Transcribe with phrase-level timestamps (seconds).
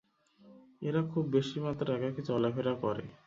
[0.81, 3.03] এরা খুব বেশিমাত্রায় একাকী চলাফেরা করে।